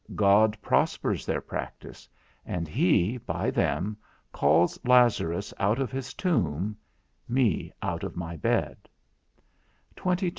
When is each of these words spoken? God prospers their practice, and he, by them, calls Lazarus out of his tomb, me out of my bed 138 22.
God 0.15 0.59
prospers 0.63 1.27
their 1.27 1.41
practice, 1.41 2.09
and 2.43 2.67
he, 2.67 3.17
by 3.17 3.51
them, 3.51 3.97
calls 4.31 4.79
Lazarus 4.83 5.53
out 5.59 5.77
of 5.77 5.91
his 5.91 6.15
tomb, 6.15 6.75
me 7.29 7.71
out 7.83 8.03
of 8.03 8.15
my 8.17 8.35
bed 8.35 8.77
138 9.93 9.95
22. 9.97 10.29